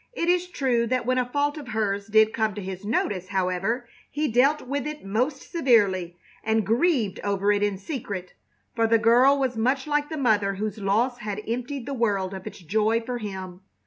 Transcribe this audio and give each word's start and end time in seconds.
It 0.13 0.29
is 0.29 0.47
true 0.47 0.87
that 0.87 1.05
when 1.05 1.19
a 1.19 1.29
fault 1.29 1.59
of 1.59 1.67
hers 1.67 2.07
did 2.07 2.33
come 2.33 2.55
to 2.55 2.61
his 2.63 2.83
notice, 2.83 3.27
however, 3.27 3.87
he 4.09 4.27
dealt 4.27 4.63
with 4.63 4.87
it 4.87 5.05
most 5.05 5.51
severely, 5.51 6.17
and 6.43 6.65
grieved 6.65 7.19
over 7.23 7.51
it 7.51 7.61
in 7.61 7.77
secret, 7.77 8.33
for 8.75 8.87
the 8.87 8.97
girl 8.97 9.37
was 9.37 9.55
much 9.55 9.85
like 9.85 10.09
the 10.09 10.17
mother 10.17 10.55
whose 10.55 10.79
loss 10.79 11.19
had 11.19 11.43
emptied 11.47 11.85
the 11.85 11.93
world 11.93 12.33
of 12.33 12.47
its 12.47 12.57
joy 12.57 12.99
for 12.99 13.19
him. 13.19 13.61